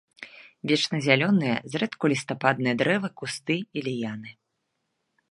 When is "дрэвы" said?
2.81-3.07